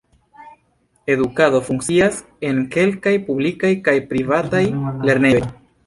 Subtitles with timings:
[1.15, 2.19] Edukado funkcias
[2.51, 4.67] en kelkaj publikaj kaj privataj
[5.09, 5.49] lernejoj.